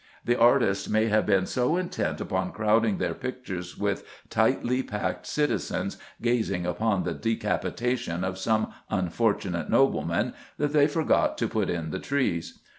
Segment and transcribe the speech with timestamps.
[0.25, 5.99] The artists may have been so intent upon crowding their pictures with tightly packed citizens
[6.23, 11.99] gazing upon the decapitation of some unfortunate nobleman that they forgot to put in the
[11.99, 12.57] trees.